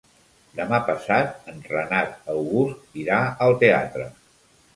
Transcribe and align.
Demà 0.59 0.77
passat 0.87 1.51
en 1.51 1.59
Renat 1.73 2.17
August 2.37 2.99
irà 3.03 3.21
al 3.47 3.55
teatre. 3.67 4.11